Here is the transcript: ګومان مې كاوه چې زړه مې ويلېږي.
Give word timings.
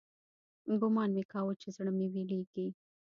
ګومان 0.79 1.09
مې 1.15 1.23
كاوه 1.31 1.53
چې 1.61 1.67
زړه 1.75 1.91
مې 1.97 2.07
ويلېږي. 2.13 2.67